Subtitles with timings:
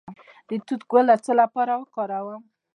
[0.47, 2.41] د توت ګل د څه لپاره وکاروم؟